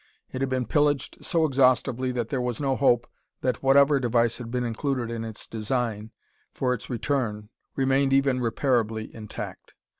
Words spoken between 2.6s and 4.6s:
hope that whatever device had